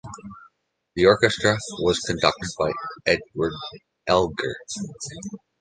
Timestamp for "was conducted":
1.81-2.49